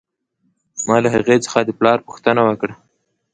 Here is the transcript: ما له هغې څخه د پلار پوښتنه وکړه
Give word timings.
ما 0.87 0.95
له 1.03 1.09
هغې 1.15 1.35
څخه 1.45 1.59
د 1.63 1.69
پلار 1.79 1.97
پوښتنه 2.07 2.41
وکړه 2.43 2.73